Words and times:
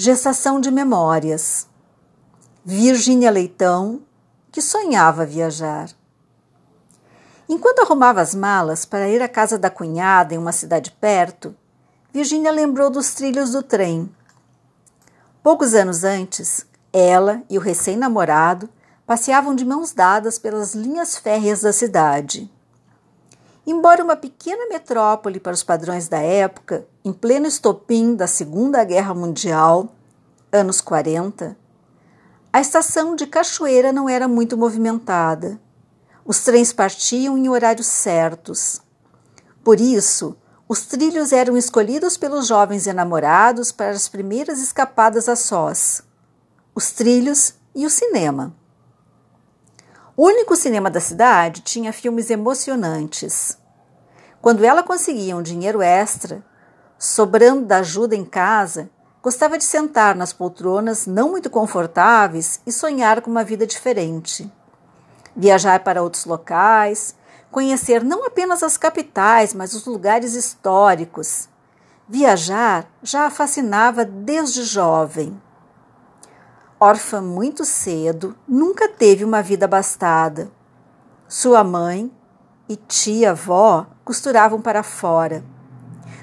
Gestação 0.00 0.60
de 0.60 0.70
memórias. 0.70 1.66
Virgínia 2.64 3.32
Leitão, 3.32 4.02
que 4.52 4.62
sonhava 4.62 5.26
viajar. 5.26 5.90
Enquanto 7.48 7.80
arrumava 7.80 8.20
as 8.20 8.32
malas 8.32 8.84
para 8.84 9.08
ir 9.08 9.20
à 9.20 9.28
casa 9.28 9.58
da 9.58 9.68
cunhada 9.68 10.32
em 10.32 10.38
uma 10.38 10.52
cidade 10.52 10.92
perto, 10.92 11.52
Virgínia 12.12 12.52
lembrou 12.52 12.90
dos 12.90 13.12
trilhos 13.12 13.50
do 13.50 13.60
trem. 13.60 14.08
Poucos 15.42 15.74
anos 15.74 16.04
antes, 16.04 16.64
ela 16.92 17.42
e 17.50 17.58
o 17.58 17.60
recém-namorado 17.60 18.68
passeavam 19.04 19.52
de 19.52 19.64
mãos 19.64 19.92
dadas 19.92 20.38
pelas 20.38 20.76
linhas 20.76 21.18
férreas 21.18 21.62
da 21.62 21.72
cidade. 21.72 22.48
Embora 23.70 24.02
uma 24.02 24.16
pequena 24.16 24.66
metrópole 24.66 25.38
para 25.38 25.52
os 25.52 25.62
padrões 25.62 26.08
da 26.08 26.16
época, 26.16 26.86
em 27.04 27.12
pleno 27.12 27.46
estopim 27.46 28.14
da 28.14 28.26
Segunda 28.26 28.82
Guerra 28.82 29.12
Mundial, 29.12 29.94
anos 30.50 30.80
40, 30.80 31.54
a 32.50 32.60
estação 32.62 33.14
de 33.14 33.26
Cachoeira 33.26 33.92
não 33.92 34.08
era 34.08 34.26
muito 34.26 34.56
movimentada. 34.56 35.60
Os 36.24 36.40
trens 36.40 36.72
partiam 36.72 37.36
em 37.36 37.50
horários 37.50 37.88
certos. 37.88 38.80
Por 39.62 39.78
isso, 39.78 40.34
os 40.66 40.86
trilhos 40.86 41.30
eram 41.30 41.54
escolhidos 41.54 42.16
pelos 42.16 42.46
jovens 42.46 42.86
enamorados 42.86 43.70
para 43.70 43.90
as 43.90 44.08
primeiras 44.08 44.62
escapadas 44.62 45.28
a 45.28 45.36
sós. 45.36 46.00
Os 46.74 46.90
trilhos 46.92 47.52
e 47.74 47.84
o 47.84 47.90
cinema. 47.90 48.56
O 50.20 50.26
único 50.26 50.56
cinema 50.56 50.90
da 50.90 50.98
cidade 50.98 51.60
tinha 51.60 51.92
filmes 51.92 52.28
emocionantes. 52.28 53.56
Quando 54.42 54.64
ela 54.64 54.82
conseguia 54.82 55.36
um 55.36 55.42
dinheiro 55.42 55.80
extra, 55.80 56.44
sobrando 56.98 57.64
da 57.64 57.76
ajuda 57.76 58.16
em 58.16 58.24
casa, 58.24 58.90
gostava 59.22 59.56
de 59.56 59.62
sentar 59.62 60.16
nas 60.16 60.32
poltronas 60.32 61.06
não 61.06 61.30
muito 61.30 61.48
confortáveis 61.48 62.60
e 62.66 62.72
sonhar 62.72 63.22
com 63.22 63.30
uma 63.30 63.44
vida 63.44 63.64
diferente. 63.64 64.52
Viajar 65.36 65.84
para 65.84 66.02
outros 66.02 66.24
locais, 66.24 67.14
conhecer 67.48 68.02
não 68.02 68.26
apenas 68.26 68.64
as 68.64 68.76
capitais, 68.76 69.54
mas 69.54 69.72
os 69.72 69.86
lugares 69.86 70.34
históricos. 70.34 71.48
Viajar 72.08 72.90
já 73.04 73.26
a 73.26 73.30
fascinava 73.30 74.04
desde 74.04 74.64
jovem. 74.64 75.40
Órfã 76.80 77.20
muito 77.20 77.64
cedo, 77.64 78.36
nunca 78.46 78.88
teve 78.88 79.24
uma 79.24 79.42
vida 79.42 79.64
abastada. 79.64 80.48
Sua 81.26 81.64
mãe 81.64 82.08
e 82.68 82.76
tia-avó 82.76 83.88
costuravam 84.04 84.60
para 84.60 84.84
fora. 84.84 85.42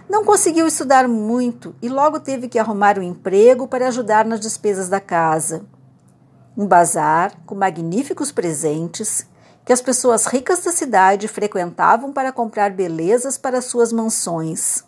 Não 0.09 0.23
conseguiu 0.23 0.65
estudar 0.65 1.09
muito 1.09 1.75
e 1.81 1.89
logo 1.89 2.21
teve 2.21 2.47
que 2.47 2.57
arrumar 2.57 2.97
um 2.97 3.03
emprego 3.03 3.67
para 3.67 3.89
ajudar 3.89 4.23
nas 4.23 4.39
despesas 4.39 4.87
da 4.87 5.01
casa. 5.01 5.65
Um 6.57 6.65
bazar 6.65 7.33
com 7.45 7.53
magníficos 7.53 8.31
presentes 8.31 9.27
que 9.65 9.73
as 9.73 9.81
pessoas 9.81 10.25
ricas 10.25 10.63
da 10.63 10.71
cidade 10.71 11.27
frequentavam 11.27 12.13
para 12.13 12.31
comprar 12.31 12.71
belezas 12.71 13.37
para 13.37 13.61
suas 13.61 13.91
mansões. 13.91 14.85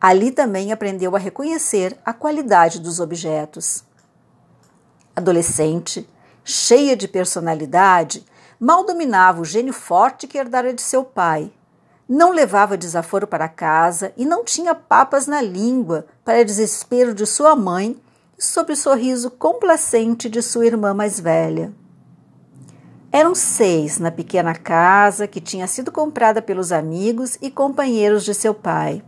Ali 0.00 0.30
também 0.30 0.70
aprendeu 0.70 1.16
a 1.16 1.18
reconhecer 1.18 1.98
a 2.04 2.12
qualidade 2.12 2.78
dos 2.78 3.00
objetos 3.00 3.89
adolescente, 5.20 6.08
cheia 6.44 6.96
de 6.96 7.06
personalidade, 7.06 8.26
mal 8.58 8.84
dominava 8.84 9.40
o 9.40 9.44
gênio 9.44 9.72
forte 9.72 10.26
que 10.26 10.36
herdara 10.36 10.74
de 10.74 10.82
seu 10.82 11.04
pai. 11.04 11.52
Não 12.08 12.32
levava 12.32 12.76
desaforo 12.76 13.26
para 13.26 13.48
casa 13.48 14.12
e 14.16 14.26
não 14.26 14.44
tinha 14.44 14.74
papas 14.74 15.28
na 15.28 15.40
língua 15.40 16.06
para 16.24 16.44
desespero 16.44 17.14
de 17.14 17.24
sua 17.24 17.54
mãe 17.54 17.96
e 18.36 18.42
sob 18.42 18.72
o 18.72 18.76
sorriso 18.76 19.30
complacente 19.30 20.28
de 20.28 20.42
sua 20.42 20.66
irmã 20.66 20.92
mais 20.92 21.20
velha. 21.20 21.72
Eram 23.12 23.34
seis 23.34 23.98
na 23.98 24.10
pequena 24.10 24.54
casa 24.54 25.26
que 25.26 25.40
tinha 25.40 25.66
sido 25.66 25.90
comprada 25.90 26.40
pelos 26.40 26.70
amigos 26.70 27.36
e 27.40 27.50
companheiros 27.50 28.24
de 28.24 28.34
seu 28.34 28.54
pai. 28.54 29.02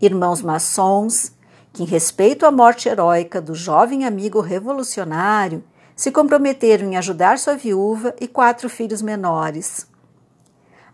Irmãos 0.00 0.40
maçons, 0.40 1.32
que, 1.72 1.82
em 1.82 1.86
respeito 1.86 2.44
à 2.44 2.50
morte 2.50 2.88
heróica 2.88 3.40
do 3.40 3.54
jovem 3.54 4.04
amigo 4.04 4.40
revolucionário, 4.40 5.64
se 5.94 6.10
comprometeram 6.10 6.88
em 6.88 6.96
ajudar 6.96 7.38
sua 7.38 7.56
viúva 7.56 8.14
e 8.20 8.26
quatro 8.26 8.68
filhos 8.68 9.02
menores. 9.02 9.86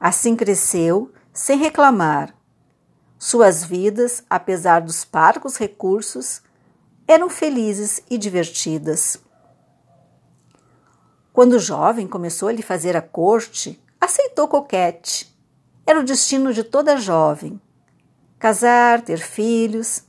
Assim 0.00 0.34
cresceu, 0.34 1.12
sem 1.32 1.58
reclamar. 1.58 2.34
Suas 3.18 3.64
vidas, 3.64 4.24
apesar 4.28 4.80
dos 4.80 5.04
parcos 5.04 5.56
recursos, 5.56 6.42
eram 7.06 7.30
felizes 7.30 8.02
e 8.10 8.18
divertidas. 8.18 9.18
Quando 11.32 11.58
jovem 11.58 12.08
começou 12.08 12.48
a 12.48 12.52
lhe 12.52 12.62
fazer 12.62 12.96
a 12.96 13.02
corte, 13.02 13.80
aceitou 14.00 14.48
coquete. 14.48 15.34
Era 15.86 16.00
o 16.00 16.04
destino 16.04 16.52
de 16.52 16.64
toda 16.64 16.96
jovem. 16.96 17.60
Casar, 18.38 19.02
ter 19.02 19.18
filhos, 19.18 20.02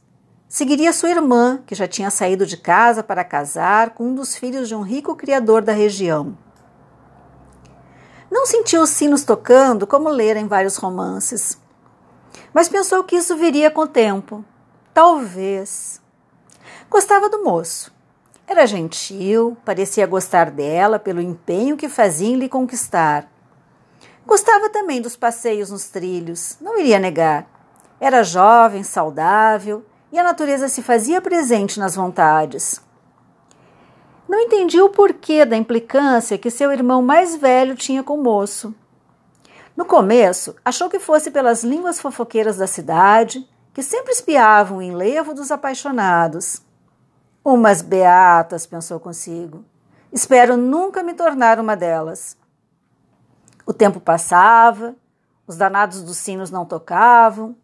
Seguiria 0.49 0.93
sua 0.93 1.09
irmã, 1.09 1.61
que 1.67 1.75
já 1.75 1.89
tinha 1.89 2.09
saído 2.09 2.45
de 2.45 2.55
casa 2.55 3.03
para 3.03 3.23
casar 3.25 3.89
com 3.89 4.05
um 4.05 4.15
dos 4.15 4.37
filhos 4.37 4.69
de 4.69 4.75
um 4.75 4.81
rico 4.81 5.13
criador 5.13 5.61
da 5.61 5.73
região. 5.73 6.37
Não 8.31 8.45
sentiu 8.45 8.81
os 8.81 8.89
sinos 8.89 9.23
tocando 9.23 9.85
como 9.85 10.07
lera 10.07 10.39
em 10.39 10.47
vários 10.47 10.77
romances, 10.77 11.59
mas 12.53 12.69
pensou 12.69 13.03
que 13.03 13.17
isso 13.17 13.35
viria 13.35 13.69
com 13.69 13.81
o 13.81 13.87
tempo. 13.87 14.43
Talvez. 14.93 16.01
Gostava 16.89 17.29
do 17.29 17.43
moço. 17.43 17.93
Era 18.47 18.65
gentil, 18.65 19.57
parecia 19.65 20.07
gostar 20.07 20.49
dela 20.49 20.97
pelo 20.97 21.19
empenho 21.19 21.75
que 21.75 21.89
fazia 21.89 22.29
em 22.29 22.37
lhe 22.37 22.47
conquistar. 22.47 23.29
Gostava 24.25 24.69
também 24.69 25.01
dos 25.01 25.17
passeios 25.17 25.69
nos 25.69 25.89
trilhos, 25.89 26.55
não 26.61 26.79
iria 26.79 26.99
negar. 26.99 27.45
Era 27.99 28.23
jovem, 28.23 28.81
saudável 28.83 29.83
e 30.17 30.19
a 30.19 30.23
natureza 30.23 30.67
se 30.67 30.81
fazia 30.81 31.21
presente 31.21 31.79
nas 31.79 31.95
vontades. 31.95 32.81
Não 34.27 34.39
entendia 34.39 34.83
o 34.83 34.89
porquê 34.89 35.45
da 35.45 35.55
implicância 35.55 36.39
que 36.39 36.49
seu 36.49 36.71
irmão 36.71 37.03
mais 37.03 37.35
velho 37.35 37.75
tinha 37.75 38.01
com 38.01 38.15
o 38.15 38.23
moço. 38.23 38.73
No 39.75 39.85
começo, 39.85 40.55
achou 40.65 40.89
que 40.89 40.97
fosse 40.97 41.29
pelas 41.29 41.63
línguas 41.63 42.01
fofoqueiras 42.01 42.57
da 42.57 42.65
cidade, 42.65 43.47
que 43.71 43.83
sempre 43.83 44.11
espiavam 44.11 44.79
o 44.79 44.81
enlevo 44.81 45.35
dos 45.35 45.51
apaixonados. 45.51 46.63
Umas 47.45 47.83
beatas, 47.83 48.65
pensou 48.65 48.99
consigo. 48.99 49.63
Espero 50.11 50.57
nunca 50.57 51.03
me 51.03 51.13
tornar 51.13 51.59
uma 51.59 51.75
delas. 51.77 52.35
O 53.67 53.71
tempo 53.71 53.99
passava, 53.99 54.95
os 55.45 55.55
danados 55.55 56.01
dos 56.01 56.17
sinos 56.17 56.49
não 56.49 56.65
tocavam, 56.65 57.55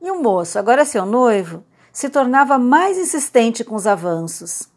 e 0.00 0.10
o 0.10 0.20
moço, 0.20 0.58
agora 0.58 0.84
seu 0.84 1.06
noivo, 1.06 1.62
se 1.92 2.08
tornava 2.08 2.58
mais 2.58 2.96
insistente 2.96 3.62
com 3.62 3.74
os 3.74 3.86
avanços. 3.86 4.68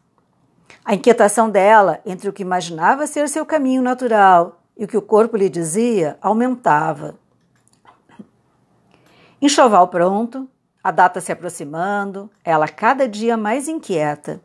A 0.83 0.93
inquietação 0.93 1.49
dela 1.49 2.01
entre 2.05 2.29
o 2.29 2.33
que 2.33 2.43
imaginava 2.43 3.07
ser 3.07 3.29
seu 3.29 3.45
caminho 3.45 3.81
natural 3.81 4.61
e 4.77 4.83
o 4.83 4.87
que 4.87 4.97
o 4.97 5.01
corpo 5.01 5.37
lhe 5.37 5.49
dizia 5.49 6.17
aumentava. 6.21 7.15
Enxoval 9.41 9.87
pronto, 9.87 10.47
a 10.83 10.91
data 10.91 11.21
se 11.21 11.31
aproximando, 11.31 12.29
ela 12.43 12.67
cada 12.67 13.07
dia 13.07 13.37
mais 13.37 13.67
inquieta. 13.67 14.41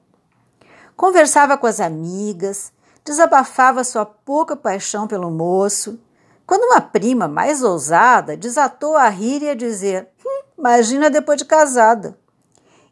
Conversava 0.96 1.58
com 1.58 1.66
as 1.66 1.80
amigas, 1.80 2.72
desabafava 3.04 3.82
sua 3.82 4.06
pouca 4.06 4.54
paixão 4.54 5.08
pelo 5.08 5.30
moço, 5.30 5.98
quando 6.46 6.64
uma 6.64 6.80
prima 6.80 7.28
mais 7.28 7.62
ousada 7.62 8.36
desatou 8.36 8.96
a 8.96 9.08
rir 9.08 9.42
e 9.42 9.50
a 9.50 9.54
dizer: 9.54 10.08
hum, 10.24 10.42
Imagina 10.58 11.08
depois 11.08 11.38
de 11.38 11.44
casada 11.44 12.18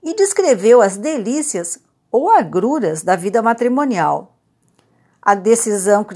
e 0.02 0.14
descreveu 0.14 0.80
as 0.80 0.96
delícias 0.96 1.78
ou 2.10 2.30
agruras 2.30 3.02
da 3.02 3.16
vida 3.16 3.42
matrimonial. 3.42 4.34
A 5.20 5.34
decisão 5.34 6.06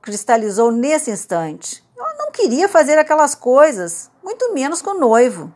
cristalizou 0.00 0.70
nesse 0.70 1.10
instante. 1.10 1.84
Ela 1.96 2.14
não 2.18 2.30
queria 2.30 2.68
fazer 2.68 2.98
aquelas 2.98 3.34
coisas, 3.34 4.10
muito 4.22 4.52
menos 4.52 4.80
com 4.80 4.90
o 4.90 5.00
noivo. 5.00 5.52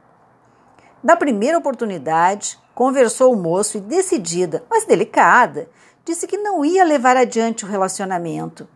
Na 1.02 1.14
primeira 1.14 1.58
oportunidade, 1.58 2.58
conversou 2.74 3.32
o 3.32 3.36
moço 3.36 3.76
e, 3.76 3.80
decidida, 3.80 4.64
mas 4.68 4.84
delicada, 4.84 5.68
disse 6.04 6.26
que 6.26 6.38
não 6.38 6.64
ia 6.64 6.84
levar 6.84 7.16
adiante 7.16 7.64
o 7.64 7.68
relacionamento, 7.68 8.68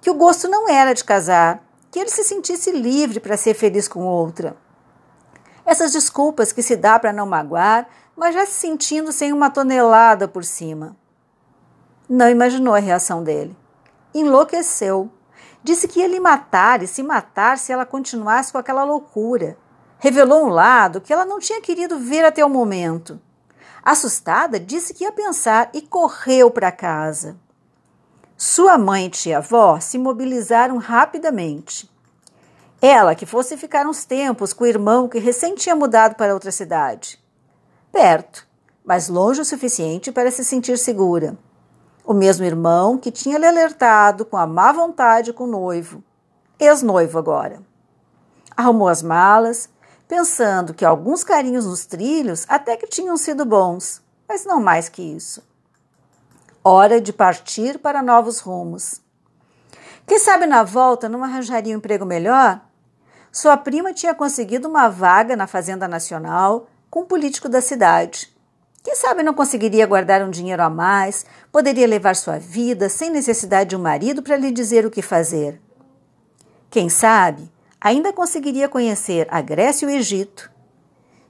que 0.00 0.10
o 0.10 0.14
gosto 0.14 0.48
não 0.48 0.68
era 0.68 0.94
de 0.94 1.04
casar, 1.04 1.62
que 1.90 1.98
ele 1.98 2.10
se 2.10 2.22
sentisse 2.24 2.70
livre 2.70 3.20
para 3.20 3.36
ser 3.36 3.54
feliz 3.54 3.88
com 3.88 4.04
outra. 4.04 4.56
Essas 5.66 5.92
desculpas 5.92 6.52
que 6.52 6.62
se 6.62 6.76
dá 6.76 6.98
para 6.98 7.12
não 7.12 7.26
magoar 7.26 7.88
mas 8.18 8.34
já 8.34 8.44
se 8.44 8.54
sentindo 8.54 9.12
sem 9.12 9.32
uma 9.32 9.48
tonelada 9.48 10.26
por 10.26 10.44
cima. 10.44 10.96
Não 12.08 12.28
imaginou 12.28 12.74
a 12.74 12.80
reação 12.80 13.22
dele. 13.22 13.56
Enlouqueceu. 14.12 15.08
Disse 15.62 15.86
que 15.86 16.00
ia 16.00 16.08
lhe 16.08 16.18
matar 16.18 16.82
e 16.82 16.88
se 16.88 17.00
matar 17.00 17.58
se 17.58 17.72
ela 17.72 17.86
continuasse 17.86 18.50
com 18.50 18.58
aquela 18.58 18.82
loucura. 18.82 19.56
Revelou 20.00 20.46
um 20.46 20.48
lado 20.48 21.00
que 21.00 21.12
ela 21.12 21.24
não 21.24 21.38
tinha 21.38 21.60
querido 21.60 21.96
ver 21.98 22.24
até 22.24 22.44
o 22.44 22.50
momento. 22.50 23.20
Assustada, 23.84 24.58
disse 24.58 24.92
que 24.92 25.04
ia 25.04 25.12
pensar 25.12 25.70
e 25.72 25.80
correu 25.80 26.50
para 26.50 26.72
casa. 26.72 27.36
Sua 28.36 28.76
mãe 28.76 29.06
e 29.06 29.10
tia-avó 29.10 29.78
se 29.78 29.96
mobilizaram 29.96 30.76
rapidamente. 30.78 31.88
Ela 32.82 33.14
que 33.14 33.26
fosse 33.26 33.56
ficar 33.56 33.86
uns 33.86 34.04
tempos 34.04 34.52
com 34.52 34.64
o 34.64 34.68
irmão 34.68 35.08
que 35.08 35.18
recém 35.18 35.54
tinha 35.54 35.76
mudado 35.76 36.16
para 36.16 36.34
outra 36.34 36.50
cidade. 36.50 37.27
Perto, 37.92 38.46
mas 38.84 39.08
longe 39.08 39.40
o 39.40 39.44
suficiente 39.44 40.12
para 40.12 40.30
se 40.30 40.44
sentir 40.44 40.78
segura. 40.78 41.36
O 42.04 42.14
mesmo 42.14 42.44
irmão 42.44 42.96
que 42.96 43.10
tinha 43.10 43.38
lhe 43.38 43.46
alertado 43.46 44.24
com 44.24 44.36
a 44.36 44.46
má 44.46 44.72
vontade 44.72 45.32
com 45.32 45.44
o 45.44 45.46
noivo, 45.46 46.02
ex-noivo 46.58 47.18
agora. 47.18 47.62
Arrumou 48.56 48.88
as 48.88 49.02
malas, 49.02 49.68
pensando 50.08 50.72
que 50.72 50.84
alguns 50.84 51.22
carinhos 51.22 51.66
nos 51.66 51.84
trilhos 51.84 52.46
até 52.48 52.76
que 52.76 52.86
tinham 52.86 53.16
sido 53.16 53.44
bons, 53.44 54.02
mas 54.26 54.44
não 54.44 54.60
mais 54.60 54.88
que 54.88 55.02
isso. 55.02 55.46
Hora 56.64 57.00
de 57.00 57.12
partir 57.12 57.78
para 57.78 58.02
novos 58.02 58.40
rumos. 58.40 59.00
Quem 60.06 60.18
sabe 60.18 60.46
na 60.46 60.62
volta 60.62 61.08
não 61.08 61.22
arranjaria 61.22 61.74
um 61.74 61.78
emprego 61.78 62.06
melhor? 62.06 62.60
Sua 63.30 63.56
prima 63.56 63.92
tinha 63.92 64.14
conseguido 64.14 64.66
uma 64.66 64.88
vaga 64.88 65.36
na 65.36 65.46
Fazenda 65.46 65.86
Nacional 65.86 66.66
com 66.90 67.00
um 67.00 67.06
político 67.06 67.48
da 67.48 67.60
cidade. 67.60 68.32
Quem 68.82 68.94
sabe 68.94 69.22
não 69.22 69.34
conseguiria 69.34 69.86
guardar 69.86 70.22
um 70.22 70.30
dinheiro 70.30 70.62
a 70.62 70.70
mais, 70.70 71.26
poderia 71.52 71.86
levar 71.86 72.16
sua 72.16 72.38
vida 72.38 72.88
sem 72.88 73.10
necessidade 73.10 73.70
de 73.70 73.76
um 73.76 73.82
marido 73.82 74.22
para 74.22 74.36
lhe 74.36 74.50
dizer 74.50 74.86
o 74.86 74.90
que 74.90 75.02
fazer. 75.02 75.60
Quem 76.70 76.88
sabe 76.88 77.50
ainda 77.80 78.12
conseguiria 78.12 78.68
conhecer 78.68 79.26
a 79.30 79.40
Grécia 79.40 79.86
e 79.86 79.88
o 79.88 79.90
Egito. 79.90 80.50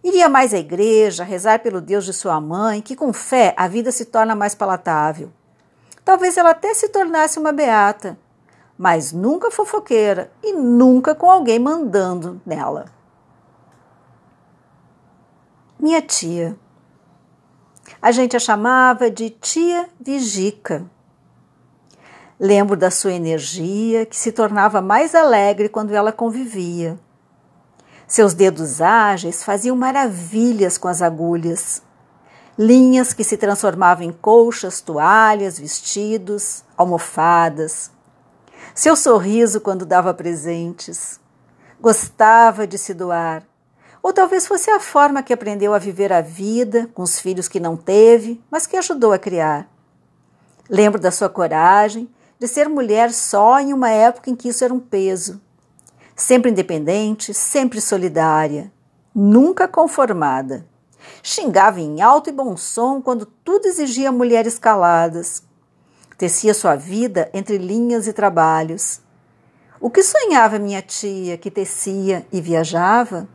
Iria 0.03 0.29
mais 0.29 0.55
à 0.55 0.59
igreja, 0.59 1.25
rezar 1.25 1.59
pelo 1.59 1.81
Deus 1.81 2.05
de 2.05 2.13
sua 2.13 2.41
mãe, 2.41 2.81
que 2.81 2.95
com 2.95 3.13
fé 3.13 3.55
a 3.57 3.67
vida 3.67 3.91
se 3.91 4.05
torna 4.05 4.35
mais 4.35 4.55
palatável. 4.55 5.31
Talvez 6.05 6.37
ela 6.37 6.51
até 6.51 6.73
se 6.75 6.89
tornasse 6.89 7.39
uma 7.39 7.53
beata, 7.53 8.17
mas 8.79 9.13
nunca 9.13 9.51
fofoqueira 9.51 10.31
e 10.43 10.53
nunca 10.53 11.15
com 11.15 11.31
alguém 11.31 11.59
mandando 11.59 12.41
nela. 12.47 12.87
Minha 15.81 16.03
tia. 16.03 16.59
A 18.03 18.11
gente 18.11 18.37
a 18.37 18.41
chamava 18.41 19.09
de 19.09 19.31
tia 19.31 19.89
Vigica. 20.01 20.85
Lembro 22.39 22.77
da 22.77 22.91
sua 22.91 23.13
energia, 23.13 24.05
que 24.05 24.17
se 24.17 24.33
tornava 24.33 24.83
mais 24.83 25.15
alegre 25.15 25.69
quando 25.69 25.95
ela 25.95 26.11
convivia. 26.11 26.99
Seus 28.09 28.35
dedos 28.35 28.81
ágeis 28.81 29.45
faziam 29.45 29.77
maravilhas 29.77 30.77
com 30.77 30.89
as 30.89 31.01
agulhas. 31.01 31.81
Linhas 32.59 33.13
que 33.13 33.23
se 33.23 33.37
transformavam 33.37 34.05
em 34.05 34.13
colchas, 34.13 34.81
toalhas, 34.81 35.61
vestidos, 35.61 36.65
almofadas. 36.77 37.93
Seu 38.75 38.97
sorriso 38.97 39.61
quando 39.61 39.87
dava 39.87 40.13
presentes. 40.13 41.21
Gostava 41.81 42.67
de 42.67 42.77
se 42.77 42.93
doar. 42.93 43.48
Ou 44.09 44.13
talvez 44.15 44.47
fosse 44.47 44.71
a 44.71 44.81
forma 44.81 45.23
que 45.23 45.35
aprendeu 45.35 45.75
a 45.75 45.79
viver 45.79 46.15
a 46.15 46.23
vida 46.23 46.89
com 46.95 47.03
os 47.03 47.21
filhos 47.21 47.47
que 47.47 47.61
não 47.61 47.77
teve, 47.77 48.43
mas 48.51 48.67
que 48.67 48.75
ajudou 48.75 49.13
a 49.13 49.19
criar. 49.19 49.71
Lembro 50.67 50.99
da 50.99 51.11
sua 51.11 51.29
coragem 51.29 52.09
de 52.39 52.49
ser 52.49 52.71
mulher 52.71 53.13
só 53.13 53.61
em 53.61 53.75
uma 53.75 53.91
época 53.91 54.31
em 54.31 54.35
que 54.35 54.49
isso 54.49 54.65
era 54.65 54.73
um 54.73 54.81
peso. 54.81 55.39
Sempre 56.17 56.51
independente, 56.51 57.35
sempre 57.35 57.83
solidária, 57.83 58.73
nunca 59.15 59.69
conformada. 59.69 60.67
Xingava 61.23 61.79
em 61.79 62.01
alto 62.01 62.31
e 62.31 62.33
bom 62.33 62.57
som 62.57 63.03
quando 63.03 63.27
tudo 63.27 63.67
exigia 63.67 64.11
mulheres 64.11 64.59
caladas. 64.59 65.43
Tecia 66.17 66.55
sua 66.55 66.77
vida 66.77 67.29
entre 67.35 67.59
linhas 67.59 68.07
e 68.07 68.15
trabalhos. 68.15 69.03
O 69.79 69.91
que 69.91 70.03
sonhava 70.03 70.59
minha 70.59 70.81
tia, 70.81 71.37
que 71.37 71.51
tecia 71.51 72.27
e 72.33 72.41
viajava? 72.41 73.29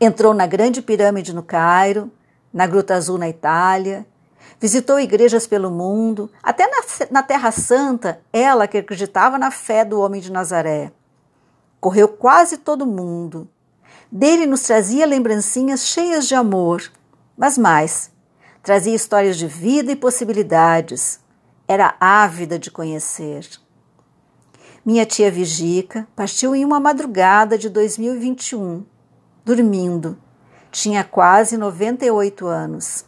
Entrou 0.00 0.32
na 0.32 0.46
Grande 0.46 0.80
Pirâmide 0.80 1.34
no 1.34 1.42
Cairo, 1.42 2.10
na 2.52 2.66
Gruta 2.66 2.94
Azul 2.94 3.18
na 3.18 3.28
Itália, 3.28 4.06
Visitou 4.60 5.00
igrejas 5.00 5.46
pelo 5.46 5.70
mundo, 5.70 6.30
até 6.42 6.66
na, 6.66 6.82
na 7.10 7.22
Terra 7.22 7.50
Santa, 7.50 8.20
ela 8.30 8.68
que 8.68 8.76
acreditava 8.76 9.38
na 9.38 9.50
fé 9.50 9.86
do 9.86 9.98
homem 9.98 10.20
de 10.20 10.30
Nazaré. 10.30 10.92
Correu 11.80 12.06
quase 12.08 12.58
todo 12.58 12.86
mundo. 12.86 13.48
Dele 14.12 14.44
nos 14.44 14.60
trazia 14.60 15.06
lembrancinhas 15.06 15.86
cheias 15.86 16.28
de 16.28 16.34
amor, 16.34 16.82
mas 17.38 17.56
mais, 17.56 18.10
trazia 18.62 18.94
histórias 18.94 19.38
de 19.38 19.46
vida 19.46 19.92
e 19.92 19.96
possibilidades. 19.96 21.20
Era 21.66 21.94
ávida 21.98 22.58
de 22.58 22.70
conhecer. 22.70 23.48
Minha 24.84 25.06
tia 25.06 25.30
Vigica 25.30 26.06
partiu 26.14 26.54
em 26.54 26.66
uma 26.66 26.78
madrugada 26.78 27.56
de 27.56 27.70
2021, 27.70 28.84
dormindo. 29.54 30.16
Tinha 30.70 31.02
quase 31.02 31.56
98 31.56 32.46
anos. 32.46 33.04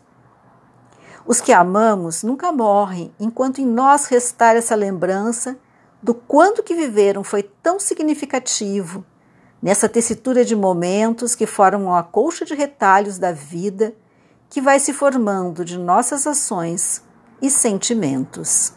Os 1.24 1.40
que 1.40 1.52
amamos 1.52 2.24
nunca 2.24 2.50
morrem 2.50 3.14
enquanto 3.20 3.60
em 3.60 3.66
nós 3.66 4.06
restar 4.06 4.56
essa 4.56 4.74
lembrança 4.74 5.56
do 6.02 6.12
quanto 6.12 6.64
que 6.64 6.74
viveram 6.74 7.22
foi 7.22 7.44
tão 7.44 7.78
significativo 7.78 9.04
nessa 9.62 9.88
tessitura 9.88 10.44
de 10.44 10.56
momentos 10.56 11.36
que 11.36 11.46
formam 11.46 11.94
a 11.94 12.02
colcha 12.02 12.44
de 12.44 12.54
retalhos 12.54 13.18
da 13.18 13.30
vida 13.30 13.94
que 14.50 14.60
vai 14.60 14.80
se 14.80 14.92
formando 14.92 15.64
de 15.64 15.78
nossas 15.78 16.26
ações 16.26 17.04
e 17.40 17.48
sentimentos. 17.48 18.72